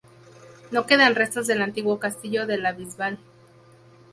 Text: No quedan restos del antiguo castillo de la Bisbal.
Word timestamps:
No 0.71 0.87
quedan 0.87 1.13
restos 1.13 1.45
del 1.45 1.61
antiguo 1.61 1.99
castillo 1.99 2.47
de 2.47 2.57
la 2.57 2.71
Bisbal. 2.71 3.19